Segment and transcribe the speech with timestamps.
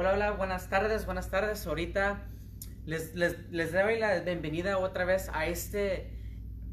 [0.00, 1.66] Hola, hola, buenas tardes, buenas tardes.
[1.66, 2.26] Ahorita
[2.86, 6.10] les, les, les doy la bienvenida otra vez a este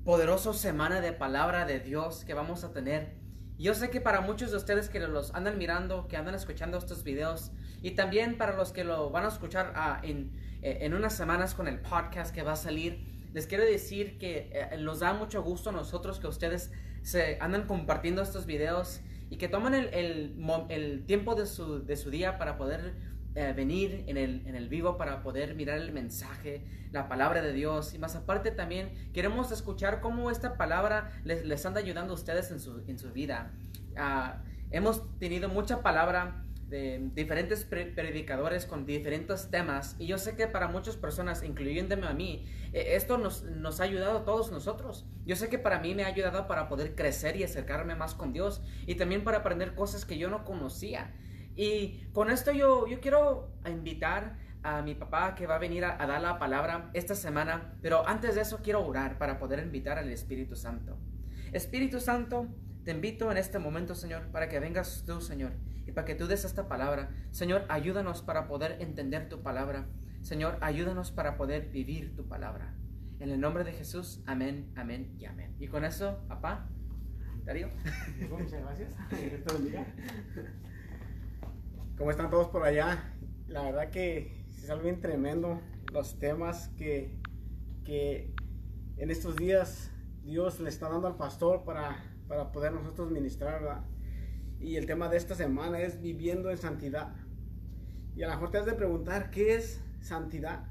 [0.06, 3.16] poderoso semana de palabra de Dios que vamos a tener.
[3.58, 7.04] Yo sé que para muchos de ustedes que los andan mirando, que andan escuchando estos
[7.04, 7.52] videos,
[7.82, 10.32] y también para los que lo van a escuchar ah, en,
[10.62, 14.52] eh, en unas semanas con el podcast que va a salir, les quiero decir que
[14.54, 16.72] eh, nos da mucho gusto a nosotros que ustedes
[17.02, 20.36] se andan compartiendo estos videos y que toman el, el,
[20.70, 22.94] el tiempo de su, de su, día para poder
[23.40, 27.54] eh, venir en el, en el, vivo, para poder mirar el mensaje, la palabra de
[27.54, 27.94] Dios.
[27.94, 32.50] Y más aparte también queremos escuchar cómo esta palabra les, les anda ayudando a ustedes
[32.50, 33.52] en su, en su vida.
[33.92, 40.48] Uh, hemos tenido mucha palabra de diferentes predicadores con diferentes temas y yo sé que
[40.48, 45.06] para muchas personas, incluyéndome a mí, eh, esto nos, nos, ha ayudado a todos nosotros.
[45.28, 48.34] Yo sé que para mí me ha ayudado para poder crecer y acercarme más con
[48.34, 51.14] Dios y también para aprender cosas que yo no conocía.
[51.58, 56.02] Y con esto yo, yo quiero invitar a mi papá que va a venir a,
[56.02, 59.98] a dar la palabra esta semana, pero antes de eso quiero orar para poder invitar
[59.98, 60.98] al Espíritu Santo.
[61.52, 62.48] Espíritu Santo,
[62.86, 65.52] te invito en este momento, Señor, para que vengas tú, Señor
[65.88, 67.10] y para que tú des esta palabra.
[67.32, 69.88] Señor, ayúdanos para poder entender tu palabra.
[70.22, 72.76] Señor, ayúdanos para poder vivir tu palabra.
[73.20, 75.56] En el nombre de Jesús, amén, amén y amén.
[75.60, 76.70] Y con eso, papá,
[77.46, 77.70] Darío.
[78.30, 78.94] Muchas gracias.
[81.98, 83.12] ¿Cómo están todos por allá?
[83.48, 85.60] La verdad que es algo bien tremendo
[85.92, 87.18] los temas que,
[87.86, 88.36] que
[88.98, 89.92] en estos días
[90.24, 93.64] Dios le está dando al pastor para, para poder nosotros ministrar.
[93.64, 93.84] ¿verdad?
[94.60, 97.16] Y el tema de esta semana es viviendo en santidad.
[98.16, 100.68] Y a lo mejor te has de preguntar, ¿qué es santidad?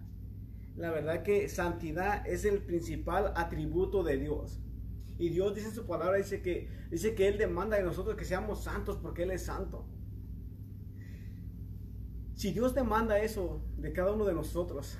[0.76, 4.60] La verdad que santidad es el principal atributo de Dios.
[5.18, 8.24] Y Dios dice en su palabra, dice que, dice que Él demanda de nosotros que
[8.24, 9.88] seamos santos porque Él es santo.
[12.36, 14.98] Si Dios demanda eso de cada uno de nosotros,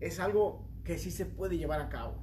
[0.00, 2.16] es algo que sí se puede llevar a cabo.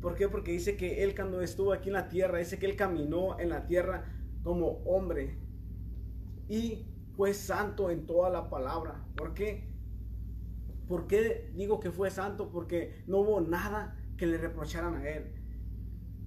[0.00, 0.28] ¿Por qué?
[0.28, 3.50] Porque dice que Él cuando estuvo aquí en la tierra, dice que Él caminó en
[3.50, 4.06] la tierra
[4.42, 5.38] como hombre
[6.48, 9.06] y fue santo en toda la palabra.
[9.16, 9.68] ¿Por qué?
[10.88, 12.50] ¿Por qué digo que fue santo?
[12.50, 15.32] Porque no hubo nada que le reprocharan a él.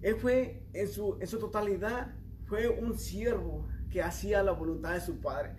[0.02, 2.16] Él fue en su, en su totalidad,
[2.46, 5.58] fue un siervo que hacía la voluntad de su Padre.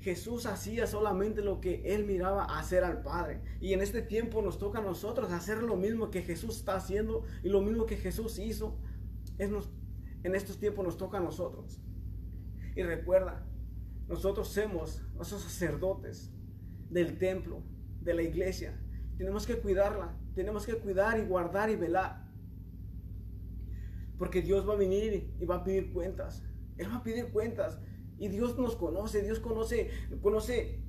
[0.00, 3.40] Jesús hacía solamente lo que él miraba hacer al Padre.
[3.60, 7.24] Y en este tiempo nos toca a nosotros hacer lo mismo que Jesús está haciendo
[7.42, 8.78] y lo mismo que Jesús hizo.
[9.38, 9.50] Es
[10.22, 11.80] en estos tiempos nos toca a nosotros.
[12.76, 13.46] Y recuerda,
[14.08, 16.32] nosotros somos esos sacerdotes
[16.90, 17.62] del templo,
[18.00, 18.78] de la iglesia.
[19.16, 22.26] Tenemos que cuidarla, tenemos que cuidar y guardar y velar.
[24.16, 26.42] Porque Dios va a venir y va a pedir cuentas.
[26.76, 27.78] Él va a pedir cuentas.
[28.18, 29.90] Y Dios nos conoce, Dios conoce,
[30.20, 30.80] conoce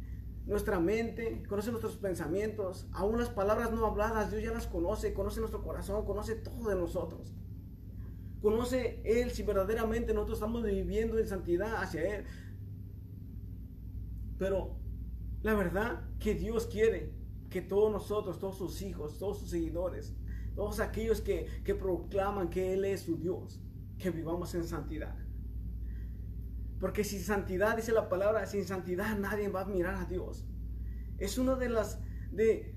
[0.45, 5.39] nuestra mente, conoce nuestros pensamientos, aún las palabras no habladas, Dios ya las conoce, conoce
[5.39, 7.35] nuestro corazón, conoce todo de nosotros.
[8.41, 12.25] Conoce Él si verdaderamente nosotros estamos viviendo en santidad hacia Él.
[14.39, 14.75] Pero
[15.43, 17.13] la verdad que Dios quiere
[17.51, 20.15] que todos nosotros, todos sus hijos, todos sus seguidores,
[20.55, 23.59] todos aquellos que, que proclaman que Él es su Dios,
[23.99, 25.15] que vivamos en santidad.
[26.79, 30.45] Porque sin santidad, dice la palabra, sin santidad nadie va a mirar a Dios.
[31.17, 31.99] Es uno de las
[32.31, 32.75] de,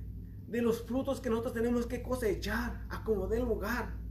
[0.48, 4.02] de los frutos que nosotros tenemos que cosechar a como del lugar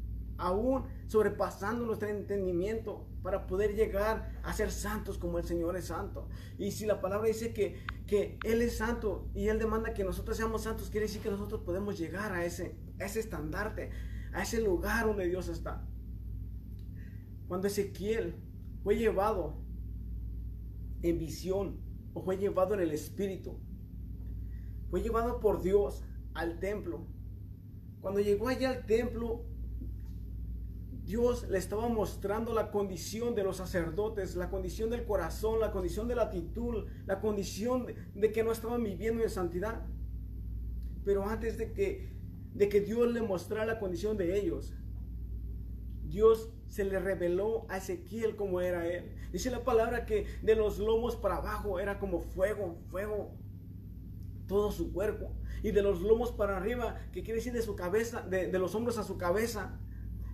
[0.42, 6.28] aún sobrepasando nuestro entendimiento para poder llegar a ser santos como el Señor es santo.
[6.58, 10.36] Y si la palabra dice que, que Él es santo y Él demanda que nosotros
[10.36, 13.92] seamos santos, quiere decir que nosotros podemos llegar a ese, a ese estandarte,
[14.34, 15.86] a ese lugar donde Dios está.
[17.48, 18.36] Cuando Ezequiel
[18.84, 19.61] fue llevado
[21.04, 21.80] en visión
[22.14, 23.60] o fue llevado en el Espíritu,
[24.90, 26.04] fue llevado por Dios
[26.34, 27.08] al templo.
[28.02, 29.46] Cuando llegó allá al templo,
[31.04, 36.08] Dios le estaba mostrando la condición de los sacerdotes, la condición del corazón, la condición
[36.08, 39.86] de la actitud, la condición de, que no estaban viviendo en santidad.
[41.04, 42.14] Pero antes de que,
[42.54, 44.74] de que Dios le mostrara la condición de ellos,
[46.04, 49.12] Dios se le reveló a Ezequiel como era él.
[49.34, 53.36] Dice la palabra que de los lomos para abajo era como fuego, fuego,
[54.48, 55.36] todo su cuerpo.
[55.64, 58.98] Y de los lomos para arriba, que quiere decir de su cabeza, de, los hombros
[58.98, 59.82] a su cabeza,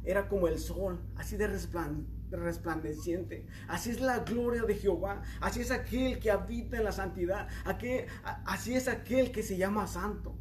[0.03, 3.47] era como el sol, así de resplandeciente.
[3.67, 5.23] Así es la gloria de Jehová.
[5.41, 7.47] Así es aquel que habita en la santidad.
[8.45, 10.37] así es aquel que se llama santo.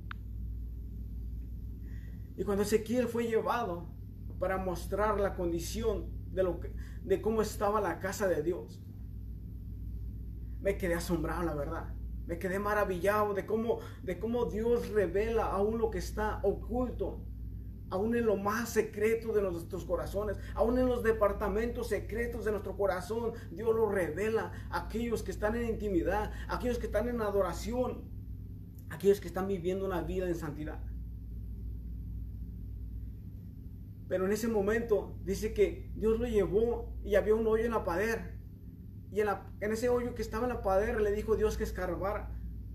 [2.36, 3.95] Y cuando Ezequiel fue llevado
[4.38, 6.60] para mostrar la condición de, lo
[7.02, 8.82] de cómo estaba la casa de Dios,
[10.60, 11.94] me quedé asombrado, la verdad.
[12.26, 17.20] Me quedé maravillado de cómo, de cómo Dios revela aún lo que está oculto,
[17.88, 22.76] aún en lo más secreto de nuestros corazones, aún en los departamentos secretos de nuestro
[22.76, 23.32] corazón.
[23.52, 28.02] Dios lo revela a aquellos que están en intimidad, a aquellos que están en adoración,
[28.90, 30.80] a aquellos que están viviendo una vida en santidad.
[34.08, 37.84] Pero en ese momento dice que Dios lo llevó y había un hoyo en la
[37.84, 38.18] pared
[39.16, 42.28] y en, ese hoyo que estaba en la padera le dijo Dios que escarbara.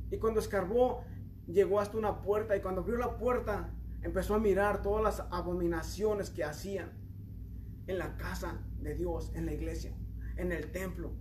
[0.09, 1.03] Y cuando escarbó,
[1.45, 2.55] llegó hasta una puerta.
[2.55, 6.91] Y cuando abrió la puerta, empezó a mirar todas las abominaciones que hacían
[7.85, 9.93] en la casa de Dios, en la iglesia,
[10.37, 11.11] en el templo.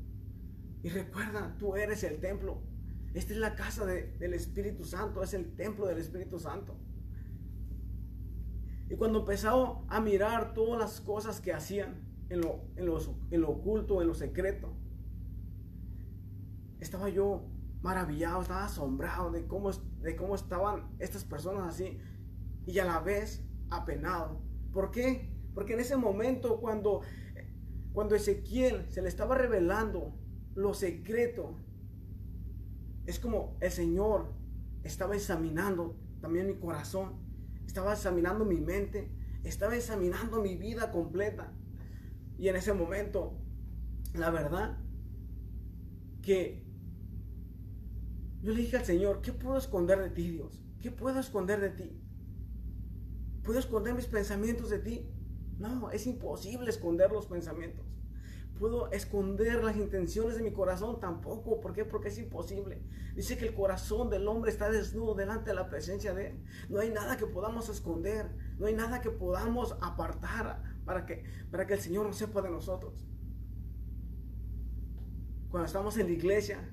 [0.83, 2.63] Y recuerda, tú eres el templo.
[3.13, 6.79] Esta es la casa del Espíritu Santo, es el templo del Espíritu Santo.
[8.91, 14.03] Y cuando empezó a mirar todas las cosas que hacían en lo, en lo oculto,
[14.03, 14.75] en lo secreto,
[16.81, 17.47] estaba yo
[17.83, 21.99] maravillado, estaba asombrado de cómo, de cómo estaban estas personas así
[22.67, 24.43] y a la vez apenado.
[24.73, 25.33] ¿Por qué?
[25.55, 27.03] Porque en ese momento cuando,
[27.93, 30.15] cuando Ezequiel se le estaba revelando
[30.57, 31.55] lo secreto,
[33.07, 34.33] es como el Señor
[34.83, 37.30] estaba examinando también mi corazón,
[37.71, 39.09] estaba examinando mi mente,
[39.45, 41.53] estaba examinando mi vida completa.
[42.37, 43.39] Y en ese momento,
[44.13, 44.77] la verdad,
[46.21, 46.65] que
[48.43, 50.61] yo le dije al Señor, ¿qué puedo esconder de ti, Dios?
[50.81, 52.03] ¿Qué puedo esconder de ti?
[53.45, 55.09] ¿Puedo esconder mis pensamientos de ti?
[55.61, 57.87] No, es imposible esconder los pensamientos.
[58.61, 61.01] ¿Puedo esconder las intenciones de mi corazón?
[61.01, 61.63] Tampoco.
[61.63, 61.87] ¿Por qué?
[61.87, 62.83] Porque es imposible.
[63.17, 66.45] Dice que el corazón del hombre está desnudo delante de la presencia de Él.
[66.69, 68.31] No hay nada que podamos esconder.
[68.59, 72.51] No hay nada que podamos apartar para que, para que el Señor no sepa de
[72.51, 73.09] nosotros.
[75.49, 76.71] Cuando estamos en la iglesia,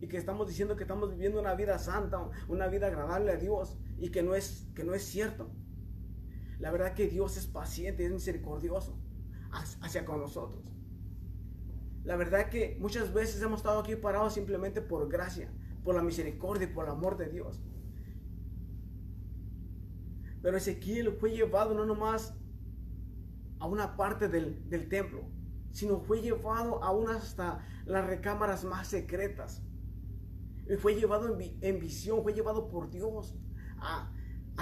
[0.00, 3.76] y que estamos diciendo que estamos viviendo una vida santa, una vida agradable a Dios
[3.98, 5.50] y que no es, que no es cierto.
[6.58, 8.98] La verdad que Dios es paciente, es misericordioso
[9.82, 10.77] hacia con nosotros.
[12.04, 15.52] La verdad que muchas veces hemos estado aquí parados simplemente por gracia,
[15.84, 17.60] por la misericordia y por el amor de Dios.
[20.40, 22.34] Pero Ezequiel fue llevado no nomás
[23.58, 25.24] a una parte del, templo,
[25.72, 29.62] sino fue llevado aún hasta las recámaras más secretas
[30.76, 33.34] fue llevado en, visión, fue llevado por Dios
[33.80, 34.10] a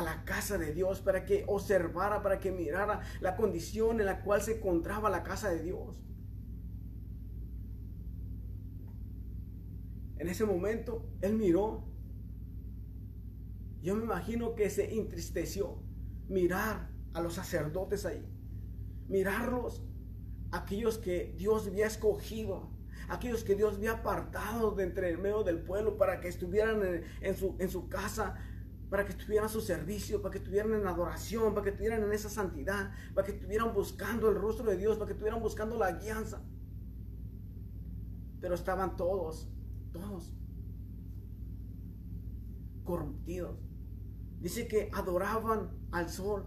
[0.02, 4.42] la casa de Dios para que observara, para que mirara la condición en la cual
[4.42, 6.05] se encontraba la casa de Dios.
[10.18, 11.84] En ese momento, él miró.
[13.82, 15.82] Yo me imagino que se entristeció
[16.28, 18.26] mirar a los sacerdotes ahí.
[19.08, 19.84] Mirarlos,
[20.50, 22.76] aquellos que Dios había escogido
[23.08, 26.82] aquellos que Dios había apartado de entre el medio del pueblo para que estuvieran
[27.20, 28.36] en, su, su casa,
[28.90, 32.12] para que estuvieran a su servicio, para que estuvieran en adoración, para que estuvieran en
[32.12, 35.92] esa santidad, para que estuvieran buscando el rostro de Dios, para que estuvieran buscando la
[35.92, 36.42] guianza.
[38.40, 39.48] Pero estaban todos,
[39.96, 40.32] todos.
[44.40, 46.46] Dice que adoraban al sol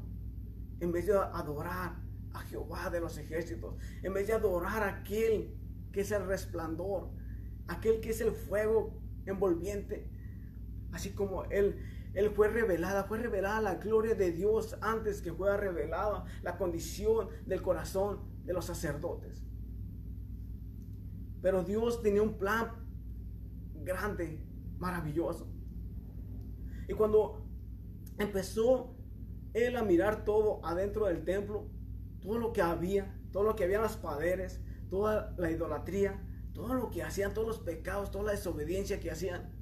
[0.79, 2.01] en vez de adorar
[2.33, 5.53] a Jehová de los ejércitos, en vez de adorar a aquel
[5.91, 7.09] que es el resplandor,
[7.67, 10.09] aquel que es el fuego envolviente,
[10.91, 11.77] así como él,
[12.13, 17.27] él fue revelada, fue revelada la gloria de Dios antes que fuera revelada la condición
[17.45, 19.43] del corazón de los sacerdotes.
[21.41, 22.78] Pero Dios tenía un plan
[23.83, 24.45] grande,
[24.77, 25.47] maravilloso.
[26.87, 27.45] Y cuando
[28.17, 28.95] empezó
[29.53, 31.69] él a mirar todo adentro del templo,
[32.21, 36.73] todo lo que había, todo lo que había en las paredes, toda la idolatría, todo
[36.73, 39.53] lo que hacían, todos los pecados, toda la desobediencia que hacían.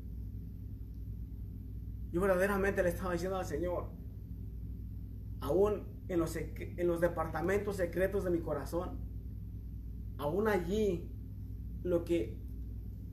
[2.12, 3.92] Yo verdaderamente le estaba diciendo al Señor,
[5.42, 9.00] aún en los, en los departamentos secretos de mi corazón,
[10.18, 11.12] aún allí
[11.84, 12.42] lo que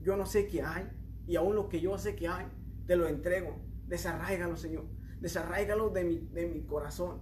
[0.05, 0.87] yo no sé que hay
[1.27, 2.45] y aún lo que yo sé que hay,
[2.85, 3.59] te lo entrego.
[3.87, 4.85] Desarráigalo, Señor.
[5.19, 7.21] Desarráigalo de mi, de mi corazón.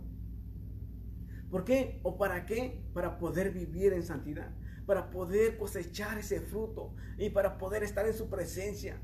[1.49, 1.99] ¿Por qué?
[2.03, 2.83] ¿O para qué?
[2.93, 4.51] Para poder vivir en santidad
[4.85, 9.01] para poder cosechar ese fruto y para poder estar en su presencia.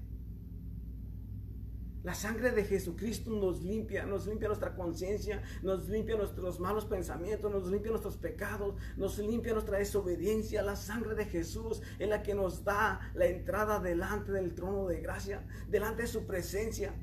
[2.03, 7.51] La sangre de Jesucristo nos limpia, nos limpia nuestra conciencia, nos limpia nuestros malos pensamientos,
[7.51, 10.61] nos limpia nuestros pecados, nos limpia nuestra desobediencia.
[10.61, 15.01] La sangre de Jesús es la que nos da la entrada delante del trono de
[15.01, 16.93] gracia, delante de su presencia.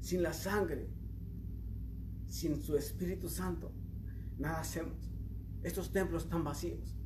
[0.00, 0.90] Sin la sangre
[2.32, 3.70] sin su Espíritu Santo,
[4.38, 5.12] nada hacemos.
[5.62, 6.96] Estos templos están vacíos.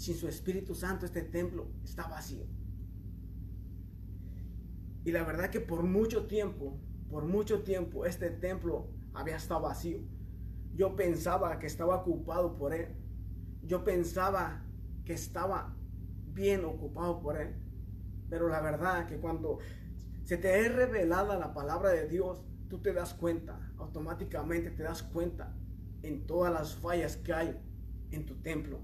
[0.00, 2.46] Sin su Espíritu Santo este templo está vacío.
[5.04, 6.80] Y la verdad que por mucho tiempo,
[7.10, 9.98] por mucho tiempo este templo había estado vacío.
[10.74, 12.96] Yo pensaba que estaba ocupado por él.
[13.62, 14.64] Yo pensaba
[15.04, 15.76] que estaba
[16.32, 17.54] bien ocupado por él.
[18.30, 19.58] Pero la verdad que cuando
[20.24, 25.02] se te es revelada la palabra de Dios, tú te das cuenta, automáticamente te das
[25.02, 25.54] cuenta
[26.02, 27.60] en todas las fallas que hay
[28.12, 28.80] en tu templo,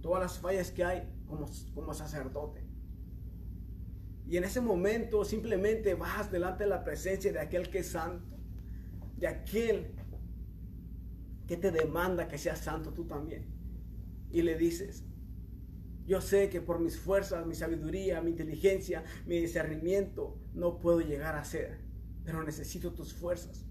[0.00, 2.64] todas las fallas que hay como, como sacerdote.
[4.26, 8.36] Y en ese momento simplemente vas delante de la presencia de aquel que es santo,
[9.16, 9.94] de aquel
[11.46, 13.46] que te demanda que seas santo tú también.
[14.30, 15.04] Y le dices,
[16.06, 21.36] yo sé que por mis fuerzas, mi sabiduría, mi inteligencia, mi discernimiento, no puedo llegar
[21.36, 21.78] a ser,
[22.24, 23.64] pero necesito tus fuerzas.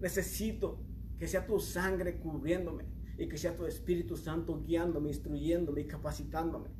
[0.00, 0.80] Necesito
[1.18, 6.70] que sea tu sangre cubriéndome y que sea tu Espíritu Santo guiándome, instruyéndome y capacitándome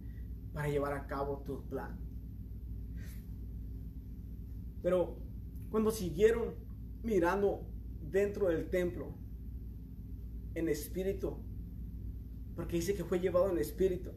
[0.52, 1.98] para llevar a cabo tu plan.
[4.82, 5.16] Pero
[5.70, 6.54] cuando siguieron
[7.02, 7.66] mirando
[8.00, 9.14] dentro del templo,
[10.54, 11.36] en espíritu,
[12.54, 14.10] porque dice que fue llevado en espíritu.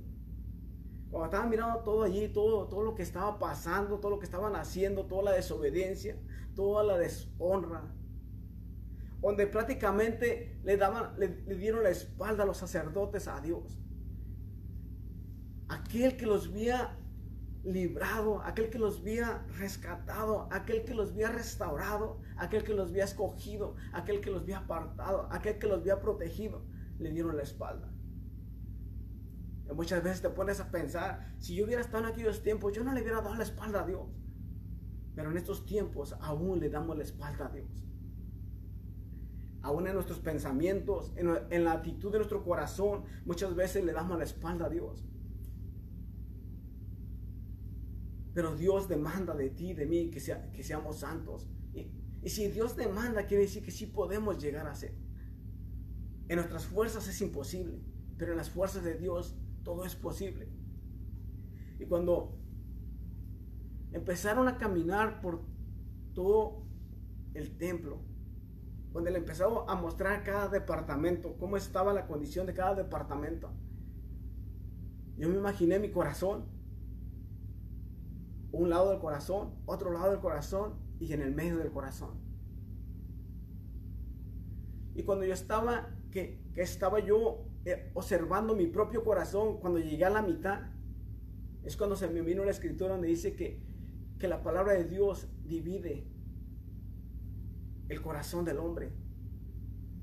[1.09, 4.55] Cuando estaban mirando todo allí, todo, todo lo que estaba pasando, todo lo que estaban
[4.55, 6.19] haciendo, toda la desobediencia,
[6.55, 7.95] toda la deshonra,
[9.27, 13.77] donde prácticamente le, daban, le, dieron la espalda a los sacerdotes a Dios.
[15.67, 16.97] Aquel que los había
[17.65, 23.03] librado, aquel que los había rescatado, aquel que los había restaurado, aquel que los había
[23.03, 26.63] escogido, aquel que los había apartado, aquel que los había protegido,
[26.97, 27.91] le dieron la espalda.
[29.69, 32.81] Y muchas veces te pones a pensar, si yo hubiera estado en aquellos tiempos, yo
[32.85, 34.07] no le hubiera dado la espalda a Dios.
[35.15, 37.67] Pero en estos tiempos aún le damos la espalda a Dios
[39.61, 44.23] aún en nuestros pensamientos, en, la actitud de nuestro corazón, muchas veces le damos la
[44.23, 45.03] espalda a Dios.
[48.33, 51.47] Pero Dios demanda de ti, de mí, que, sea, que seamos santos.
[51.73, 54.93] Y, y, si Dios demanda, quiere decir que sí podemos llegar a ser.
[56.27, 57.81] En nuestras fuerzas es imposible,
[58.17, 60.47] pero en las fuerzas de Dios todo es posible.
[61.79, 62.37] Y cuando
[63.91, 65.41] empezaron a caminar por
[66.13, 66.63] todo
[67.33, 68.01] el templo,
[68.97, 73.51] donde le empezó a mostrar cada departamento, cómo estaba la condición de cada departamento.
[75.17, 76.45] Yo me imaginé mi corazón,
[78.51, 82.15] un lado del corazón, otro lado del corazón y en el medio del corazón.
[84.95, 90.09] Y cuando yo estaba, que, estaba yo eh, observando mi propio corazón, cuando llegué a
[90.09, 90.71] la mitad,
[91.63, 93.61] es cuando se me vino la escritura donde dice que,
[94.17, 96.07] que la palabra de Dios divide
[97.89, 98.91] el corazón del hombre.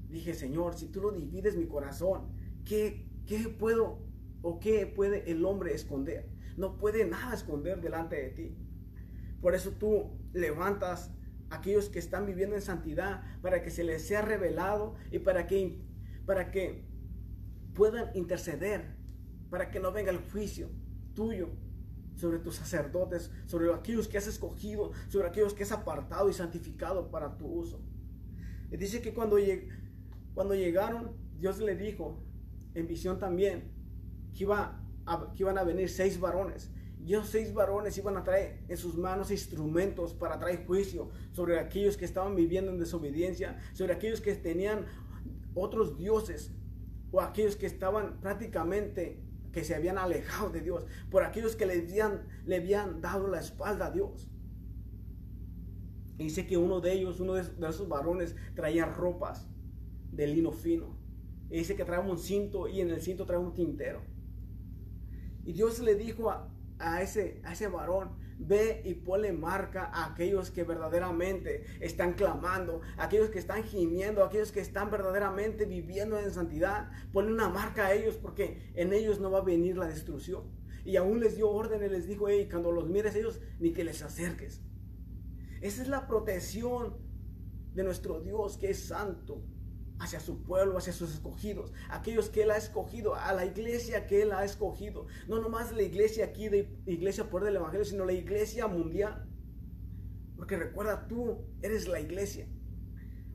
[0.09, 2.29] Dije, Señor, si tú lo divides mi corazón,
[2.65, 3.99] ¿qué, qué puedo
[4.43, 6.29] o qué puede el hombre esconder?
[6.57, 8.57] No puede nada esconder delante de ti.
[9.41, 11.11] Por eso tú levantas
[11.51, 15.47] a aquellos que están viviendo en santidad para que se les sea revelado y para
[15.47, 15.81] que,
[16.27, 16.85] para que
[17.75, 18.97] puedan interceder,
[19.51, 20.71] para que no venga el juicio
[21.15, 21.51] tuyo
[22.17, 27.11] sobre tus sacerdotes, sobre aquellos que has escogido, sobre aquellos que has apartado y santificado
[27.11, 27.81] para tu uso.
[28.71, 29.37] Y dice que cuando,
[30.35, 32.23] cuando llegaron, Dios le dijo
[32.75, 33.71] en visión también
[34.35, 34.81] que, iba
[35.35, 36.71] que iban a venir seis varones.
[37.05, 41.59] Y esos seis varones iban a traer en sus manos instrumentos para traer juicio sobre
[41.59, 44.87] aquellos que estaban viviendo en desobediencia, sobre aquellos que tenían
[45.55, 46.51] otros dioses
[47.13, 49.23] o aquellos que estaban prácticamente
[49.55, 53.87] que se habían alejado de Dios, por aquellos que le habían, habían dado la espalda
[53.87, 54.29] a Dios.
[56.19, 59.49] dice que uno de ellos, uno de esos varones, traía ropas
[60.11, 60.99] de lino fino.
[61.51, 64.03] Y dice que traía un cinto y en el cinto traía un tintero.
[65.45, 70.51] Y Dios le dijo a, ese, a ese varón, Ve y ponle marca a aquellos
[70.51, 76.91] que verdaderamente están clamando, aquellos que están gimiendo, aquellos que están verdaderamente viviendo en santidad.
[77.13, 80.45] Ponle una marca a ellos porque en ellos no va a venir la destrucción.
[80.85, 83.85] Y aún les dio orden y les dijo, hey, cuando los mires ellos, ni que
[83.85, 84.63] les acerques.
[85.61, 86.99] Esa es la protección
[87.73, 89.43] de nuestro Dios que es santo
[89.99, 94.23] hacia su pueblo, hacia sus escogidos, aquellos que Él ha escogido, a la iglesia que
[94.23, 95.07] Él ha escogido.
[95.29, 99.29] No nomás la iglesia aquí de Iglesia por del Evangelio, sino la iglesia mundial.
[100.37, 102.49] Porque recuerda, tú eres la iglesia.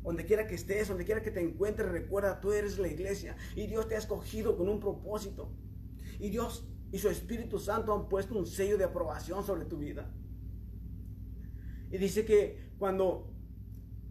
[0.03, 3.35] Donde quiera que estés, donde quiera que te encuentres, recuerda, tú eres la iglesia.
[3.55, 5.51] Y Dios te ha escogido con un propósito.
[6.19, 10.11] Y Dios y su Espíritu Santo han puesto un sello de aprobación sobre tu vida.
[11.91, 13.31] Y dice que cuando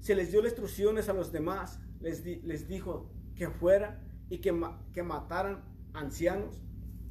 [0.01, 4.59] se les dio las instrucciones a los demás, les, dijo que fuera y que,
[4.93, 6.63] que mataran ancianos,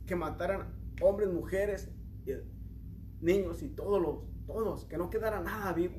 [0.05, 1.89] que mataran hombres, mujeres,
[3.21, 5.95] niños y todos los, todos, que no quedara nada vivo.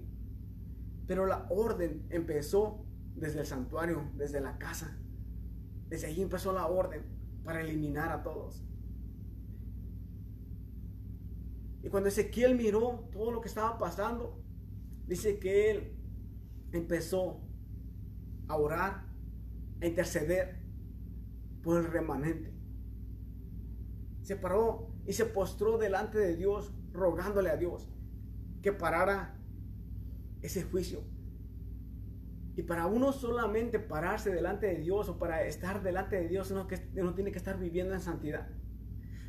[1.07, 4.99] Pero la orden empezó desde el santuario, desde la casa.
[5.89, 7.03] Desde ahí empezó la orden
[7.45, 8.63] para eliminar a todos.
[11.83, 14.43] Y cuando Ezequiel miró todo lo que estaba pasando,
[15.07, 15.97] dice que él
[16.73, 17.48] empezó
[18.49, 19.05] a orar,
[19.81, 20.59] a interceder
[21.63, 22.53] por el remanente.
[24.23, 27.89] Se paró y se postró delante de Dios, rogándole a Dios
[28.63, 29.39] que parara
[30.43, 31.03] ese juicio.
[32.57, 36.67] Y para uno solamente pararse delante de Dios o para estar delante de Dios, uno,
[36.67, 38.49] que, uno tiene que estar viviendo en santidad.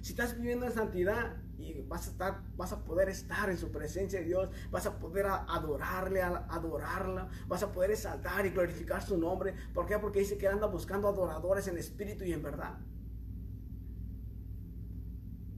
[0.01, 3.71] Si estás viviendo en santidad y vas a estar, vas a poder estar en su
[3.71, 9.17] presencia de Dios, vas a poder adorarle, adorarla, vas a poder exaltar y glorificar su
[9.17, 9.53] nombre.
[9.73, 9.99] ¿Por qué?
[9.99, 12.79] Porque dice que anda buscando adoradores en espíritu y en verdad.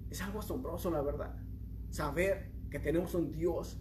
[0.10, 1.36] Es algo asombroso, la verdad.
[1.89, 3.79] Saber que tenemos un Dios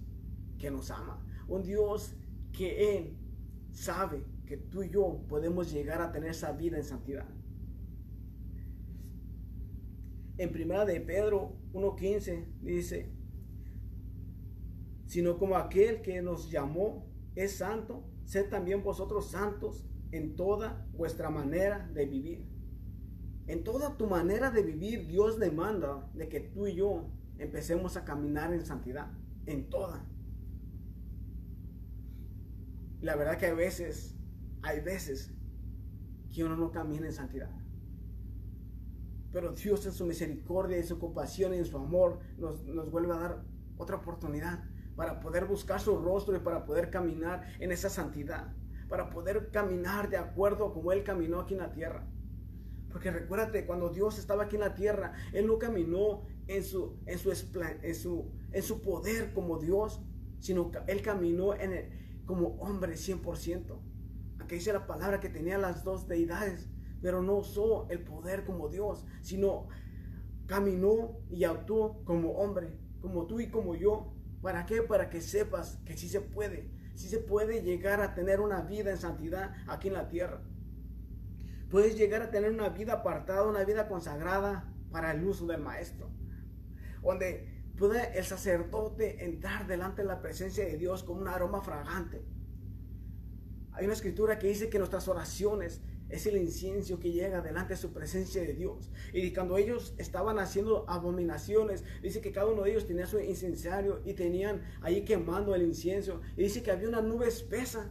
[0.59, 1.25] que nos ama.
[1.49, 2.15] Un Dios
[2.53, 3.19] que Él
[3.73, 7.27] sabe que tú y yo podemos llegar a tener esa vida en santidad
[10.41, 13.13] en primera de Pedro 1.15 dice,
[15.07, 21.31] sino como aquel que nos llamó es santo, sed también vosotros santos en toda vuestra
[21.31, 22.45] manera de vivir.
[23.47, 28.05] En toda tu manera de vivir, Dios demanda de que tú y yo empecemos a
[28.05, 29.11] caminar en santidad.
[29.47, 30.07] En toda.
[33.01, 34.15] La verdad que a veces,
[34.63, 35.33] hay veces
[36.33, 37.51] que uno no camina en santidad.
[39.33, 43.45] Pero Dios en su misericordia, en su compasión en su amor nos, vuelve a dar
[43.77, 44.65] otra oportunidad
[44.97, 48.53] para poder buscar su rostro y para poder caminar en esa santidad,
[48.89, 52.07] para poder caminar de acuerdo como Él caminó aquí en la tierra.
[52.91, 57.19] Porque recuérdate, cuando Dios estaba aquí en la tierra, Él no caminó en su, en
[57.19, 60.01] su, en su, en su poder como Dios,
[60.41, 63.79] sino Él caminó en el, como hombre 100%.
[64.41, 66.69] Aquí dice la palabra que tenía las dos deidades,
[67.03, 69.69] pero no usó el poder como Dios, sino
[70.47, 74.15] caminó y actuó como hombre, como tú y como yo.
[74.43, 74.83] ¿Para qué?
[74.83, 78.91] Para que sepas que sí se puede, sí se puede llegar a tener una vida
[78.91, 80.43] en santidad aquí en la tierra.
[81.71, 86.11] Puedes llegar a tener una vida apartada, una vida consagrada para el uso del maestro.
[87.03, 92.25] Donde puede el sacerdote entrar delante de la presencia de Dios con un aroma fragante.
[93.73, 97.81] Hay una escritura que dice que nuestras oraciones es el incienso que llega delante de
[97.81, 98.91] su presencia de Dios.
[99.13, 104.01] Y cuando ellos estaban haciendo abominaciones, dice que cada uno de ellos tenía su incensario
[104.05, 106.21] y tenían ahí quemando el incienso.
[106.37, 107.91] Y dice que había una nube espesa.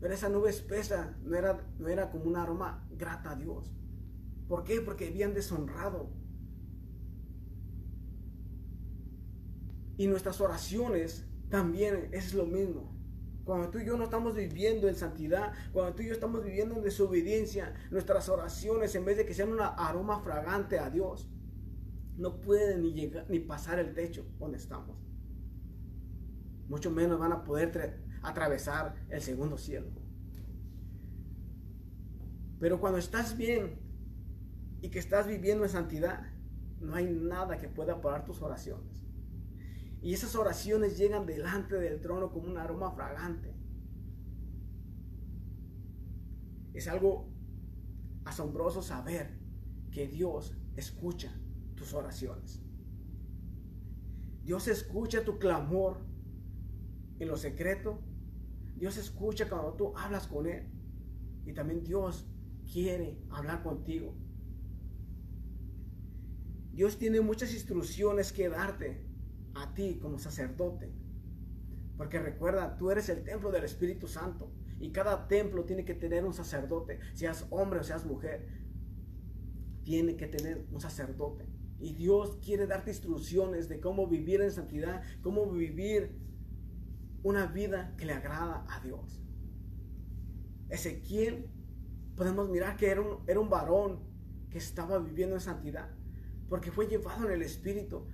[0.00, 3.72] Pero esa nube espesa no era, no era como un aroma grata a Dios.
[4.48, 4.80] ¿Por qué?
[4.82, 6.10] Porque habían deshonrado.
[9.96, 12.93] Y nuestras oraciones también es lo mismo.
[13.44, 16.76] Cuando tú y yo no estamos viviendo en santidad, cuando tú y yo estamos viviendo
[16.76, 21.28] en desobediencia, nuestras oraciones, en vez de que sean un aroma fragante a Dios,
[22.16, 24.96] no pueden ni llegar ni pasar el techo donde estamos.
[26.68, 29.88] Mucho menos van a poder atravesar el segundo cielo.
[32.58, 33.78] Pero cuando estás bien
[34.80, 36.32] y que estás viviendo en santidad,
[36.80, 39.03] no hay nada que pueda parar tus oraciones.
[40.04, 43.54] Y esas oraciones llegan delante del trono como un aroma fragante.
[46.74, 47.32] Es algo
[48.26, 49.38] asombroso saber
[49.90, 51.34] que Dios escucha
[51.74, 52.62] tus oraciones.
[54.42, 56.04] Dios escucha tu clamor
[57.18, 58.02] en lo secreto.
[58.76, 60.68] Dios escucha cuando tú hablas con Él.
[61.46, 62.28] Y también Dios
[62.70, 64.14] quiere hablar contigo.
[66.72, 69.13] Dios tiene muchas instrucciones que darte
[69.54, 70.92] a ti como sacerdote.
[71.96, 74.52] Porque recuerda, tú eres el templo del Espíritu Santo.
[74.80, 76.98] Y cada templo tiene que tener un sacerdote.
[77.14, 78.48] Seas hombre o seas mujer.
[79.84, 81.46] Tiene que tener un sacerdote.
[81.78, 85.02] Y Dios quiere darte instrucciones de cómo vivir en santidad.
[85.22, 86.18] Cómo vivir
[87.22, 89.22] una vida que le agrada a Dios.
[90.68, 91.48] Ezequiel,
[92.16, 94.00] podemos mirar que era un, era un varón
[94.50, 95.90] que estaba viviendo en santidad.
[96.48, 98.06] Porque fue llevado en el Espíritu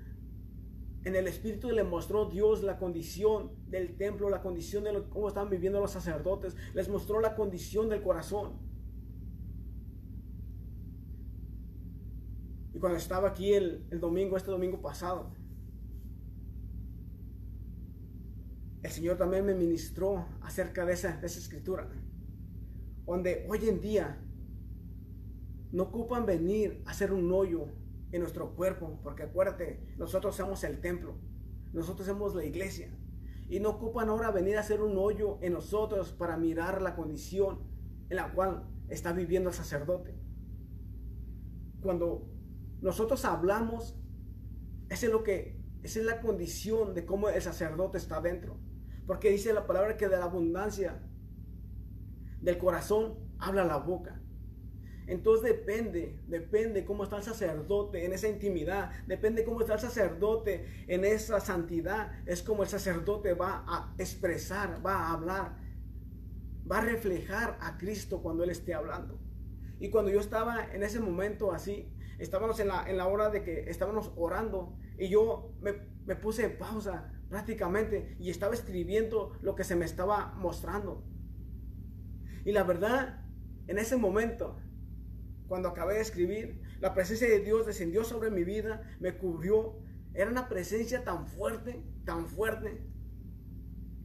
[1.04, 5.48] en el Espíritu le mostró Dios la condición del templo, la condición de cómo estaban
[5.48, 6.54] viviendo los sacerdotes.
[6.74, 8.58] Les mostró la condición del corazón.
[12.74, 15.32] Y cuando estaba aquí el, domingo, este domingo pasado,
[18.82, 21.88] el Señor también me ministró acerca de esa, de esa escritura.
[23.06, 24.22] Donde hoy en día
[25.72, 27.68] no ocupan venir a hacer un hoyo
[28.12, 31.18] en nuestro cuerpo, porque acuérdate, nosotros somos el templo,
[31.72, 32.96] nosotros somos la iglesia.
[33.48, 37.60] Y no ocupan ahora venir a hacer un hoyo en nosotros para mirar la condición
[38.08, 40.14] en la cual está viviendo el sacerdote.
[41.82, 42.28] Cuando
[42.80, 43.96] nosotros hablamos,
[44.88, 48.58] esa es lo que, esa es la condición de cómo el sacerdote está dentro.
[49.06, 51.02] Porque dice la palabra que de la abundancia
[52.40, 54.19] del corazón habla la boca.
[55.10, 60.64] Entonces depende, depende cómo está el sacerdote en esa intimidad, depende cómo está el sacerdote
[60.86, 65.56] en esa santidad, es como el sacerdote va a expresar, va a hablar,
[66.70, 69.18] va a reflejar a Cristo cuando Él esté hablando.
[69.80, 73.42] Y cuando yo estaba en ese momento así, estábamos en la, en la hora de
[73.42, 75.72] que estábamos orando y yo me,
[76.06, 81.02] me puse en pausa prácticamente y estaba escribiendo lo que se me estaba mostrando.
[82.44, 83.24] Y la verdad,
[83.66, 84.56] en ese momento,
[85.50, 89.80] cuando acabé de escribir, la presencia de Dios descendió sobre mi vida, me cubrió.
[90.14, 92.86] Era una presencia tan fuerte, tan fuerte,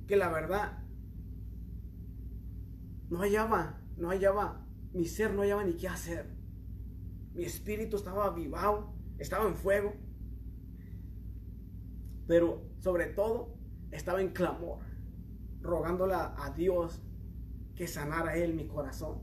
[0.07, 0.79] que la verdad
[3.11, 6.35] no hallaba, no hallaba, mi ser no hallaba ni qué hacer.
[7.35, 9.93] Mi espíritu estaba avivado, estaba en fuego,
[12.25, 13.55] pero sobre todo
[13.91, 14.79] estaba en clamor,
[15.61, 17.03] rogándole a Dios
[17.75, 19.19] que sanara Él mi corazón,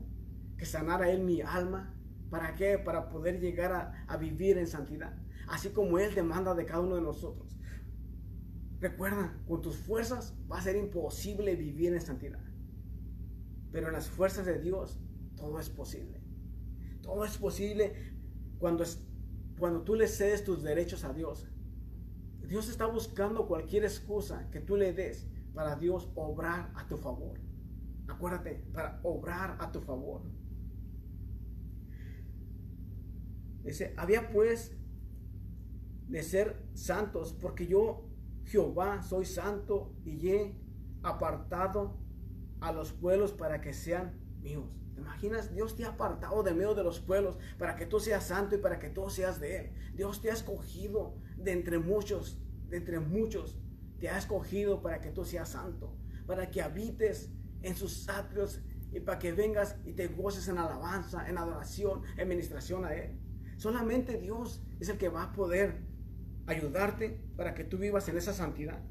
[0.57, 1.93] que sanara Él mi alma.
[2.33, 2.79] ¿Para qué?
[2.79, 5.15] Para poder llegar a, vivir en santidad,
[5.47, 7.55] así como Él demanda de cada uno de nosotros.
[8.79, 12.43] Recuerda, con tus fuerzas va a ser imposible vivir en santidad.
[13.71, 14.99] Pero en las fuerzas de Dios
[15.35, 16.23] todo es posible.
[17.03, 17.93] Todo es posible
[18.57, 19.05] cuando, es,
[19.59, 21.47] cuando tú le cedes tus derechos a Dios.
[22.47, 27.39] Dios está buscando cualquier excusa que tú le des para Dios obrar a tu favor.
[28.07, 30.23] Acuérdate, para obrar a tu favor.
[33.63, 34.75] Dice, había pues
[36.07, 38.09] de ser santos, porque yo,
[38.45, 40.55] Jehová, soy santo y he
[41.01, 41.97] apartado
[42.59, 44.69] a los pueblos para que sean míos.
[44.93, 45.51] ¿Te imaginas?
[45.51, 48.59] Dios te ha apartado de medio de los pueblos para que tú seas santo y
[48.59, 49.71] para que tú seas de Él.
[49.95, 53.57] Dios te ha escogido de entre muchos, de entre muchos,
[53.99, 55.97] te ha escogido para que tú seas santo,
[56.27, 61.27] para que habites en sus atrios y para que vengas y te goces en alabanza,
[61.27, 63.19] en adoración, en ministración a Él.
[63.63, 65.77] Solamente Dios es el que va a poder
[66.47, 68.83] ayudarte para que tú vivas en esa santidad.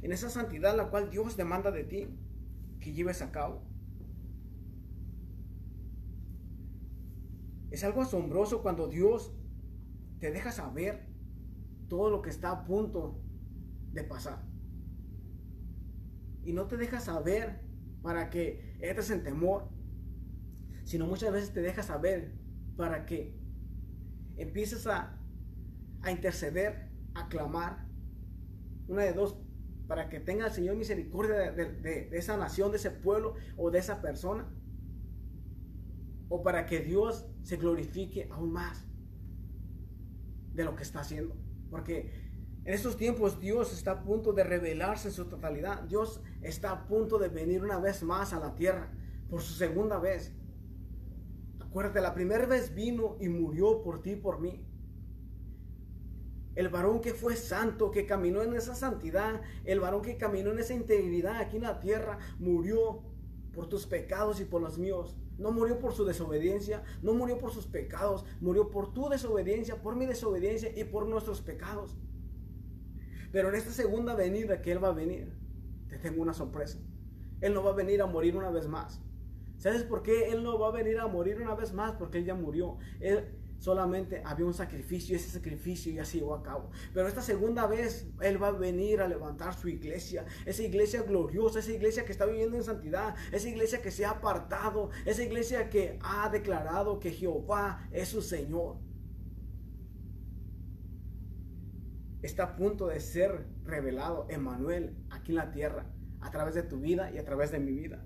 [0.00, 2.06] En esa santidad la cual Dios demanda de ti
[2.78, 3.64] que lleves a cabo.
[7.72, 9.34] Es algo asombroso cuando Dios
[10.20, 11.08] te deja saber
[11.88, 13.20] todo lo que está a punto
[13.90, 14.46] de pasar.
[16.44, 17.60] Y no te deja saber
[18.02, 19.68] para que entres en temor,
[20.84, 22.38] sino muchas veces te deja saber
[22.76, 23.41] para que
[24.42, 25.18] empieces a,
[26.02, 27.86] a interceder, a clamar.
[28.88, 29.36] Una de dos,
[29.86, 34.02] para que tenga el Señor misericordia de, esa nación, de ese pueblo o de esa
[34.02, 34.48] persona.
[36.28, 38.84] O para que Dios se glorifique aún más
[40.54, 41.36] de lo que está haciendo.
[41.70, 42.10] Porque
[42.64, 45.82] en estos tiempos Dios está a punto de revelarse en su totalidad.
[45.82, 48.92] Dios está a punto de venir una vez más a la tierra
[49.28, 50.32] por su segunda vez.
[51.72, 54.62] Acuérdate, la primera vez vino y murió por ti por mí.
[56.54, 60.58] El varón que fue santo, que caminó en esa santidad, el varón que caminó en
[60.58, 63.04] esa integridad aquí en la tierra, murió
[63.54, 65.16] por tus pecados y por los míos.
[65.38, 69.96] No murió por su desobediencia, no murió por sus pecados, murió por tu desobediencia, por
[69.96, 71.96] mi desobediencia y por nuestros pecados.
[73.32, 75.32] Pero en esta segunda venida que Él va a venir,
[75.88, 76.78] te tengo una sorpresa.
[77.40, 79.00] Él no va a venir a morir una vez más.
[79.62, 81.92] ¿Sabes por qué Él no va a venir a morir una vez más?
[81.92, 82.78] Porque Él ya murió.
[82.98, 86.72] Él solamente había un sacrificio y ese sacrificio ya se llevó a cabo.
[86.92, 90.24] Pero esta segunda vez Él va a venir a levantar su iglesia.
[90.46, 94.10] Esa iglesia gloriosa, esa iglesia que está viviendo en santidad, esa iglesia que se ha
[94.10, 98.78] apartado, esa iglesia que ha declarado que Jehová es su Señor.
[102.22, 105.86] está a punto de ser revelado Emmanuel aquí en la tierra,
[106.20, 108.04] a través de tu vida y a través de mi vida.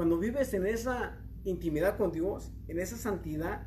[0.00, 3.66] Cuando vives en esa intimidad con Dios, en esa santidad,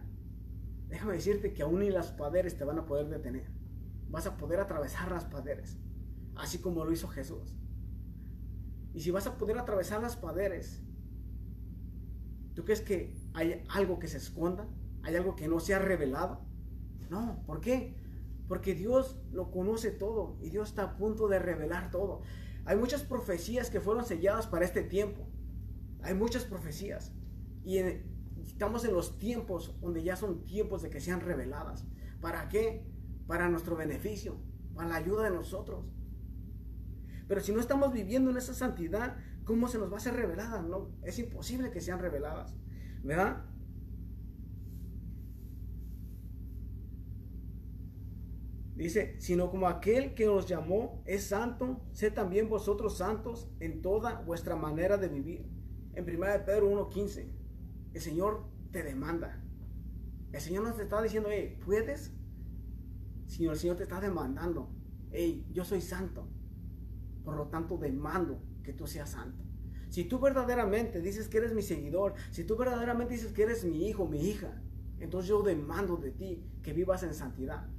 [0.90, 3.52] déjame decirte que aún ni las paderes te van a poder detener.
[4.10, 5.78] Vas a poder atravesar las paderes,
[6.36, 7.56] así como lo hizo Jesús.
[8.96, 10.82] Y si vas a poder atravesar las paderes,
[12.56, 14.68] ¿tú crees que hay algo que se esconda,
[15.04, 16.48] hay algo que no se ha revelado.
[17.12, 17.96] No, ¿por qué?
[18.48, 22.24] Porque Dios lo conoce todo y Dios está a punto de revelar todo.
[22.66, 25.30] Hay muchas profecías que fueron selladas para este tiempo.
[26.04, 27.14] Hay muchas profecías.
[27.64, 27.78] Y
[28.44, 31.86] estamos en los tiempos donde ya son tiempos de que sean reveladas.
[32.22, 32.86] ¿Para qué?
[33.26, 34.38] Para nuestro beneficio,
[34.76, 35.86] para la ayuda de nosotros.
[37.28, 40.62] Pero si no estamos viviendo en esa santidad, ¿cómo se nos va a ser revelada?
[40.62, 42.54] No, es imposible que sean reveladas.
[43.02, 43.46] ¿Verdad?
[48.76, 54.22] Dice, sino como aquel que os llamó es santo, sé también vosotros santos en toda
[54.22, 55.63] vuestra manera de vivir.
[55.96, 57.28] En 1 Pedro 1.15,
[57.94, 59.44] el Señor te demanda.
[60.32, 62.12] El Señor no te está diciendo, hey, ¿puedes?
[63.28, 64.70] Sino el Señor te está demandando,
[65.12, 66.28] hey, yo soy santo.
[67.24, 69.44] Por lo tanto, demando que tú seas santo.
[69.90, 73.88] Si tú verdaderamente dices que eres mi seguidor, si tú verdaderamente dices que eres mi
[73.88, 74.60] hijo, mi hija,
[75.00, 77.70] entonces yo demando de ti que vivas en santidad.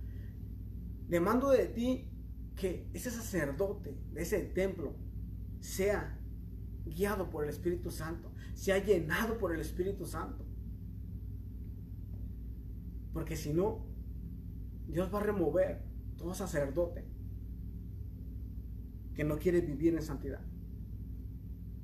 [1.08, 2.08] Demando de ti
[2.54, 4.94] que ese sacerdote de ese templo
[5.58, 6.20] sea
[6.84, 10.44] guiado por el Espíritu Santo, sea llenado por el Espíritu Santo.
[13.12, 13.86] Porque si no,
[14.88, 15.82] Dios va a remover
[16.16, 17.04] todo sacerdote
[19.14, 20.40] que no quiere vivir en santidad.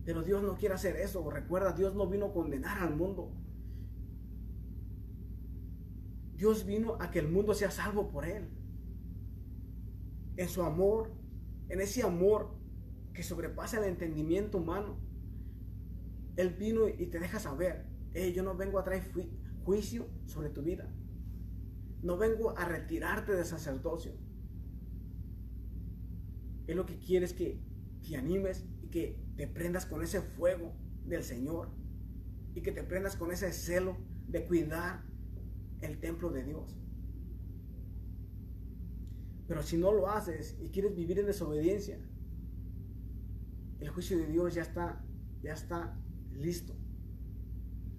[0.05, 1.29] Pero Dios no quiere hacer eso.
[1.31, 3.33] Recuerda, Dios no vino a condenar al mundo.
[6.35, 8.49] Dios vino a que el mundo sea salvo por Él.
[10.37, 11.13] En su amor,
[11.69, 12.60] en ese amor
[13.21, 14.99] que sobrepasa el entendimiento humano.
[16.37, 17.85] Él vino y te deja saber,
[18.35, 19.13] yo no vengo a traer
[19.63, 20.91] juicio sobre tu vida.
[22.03, 24.15] No vengo a retirarte del sacerdocio.
[26.67, 27.61] Él lo que quiere es que
[28.01, 30.73] te animes y que te prendas con ese fuego
[31.05, 31.69] del Señor
[32.55, 35.05] y que te prendas con ese celo de cuidar
[35.83, 36.75] el templo de Dios.
[39.47, 41.99] Pero si no lo haces y quieres vivir en desobediencia,
[43.81, 45.03] el juicio de Dios ya está,
[45.43, 45.99] ya está
[46.35, 46.75] listo.